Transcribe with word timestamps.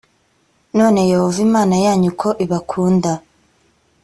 none 0.77 0.99
yehova 1.11 1.39
imana 1.47 1.75
yanyu 1.85 2.09
ko 2.21 2.29
ibakunda 2.43 3.11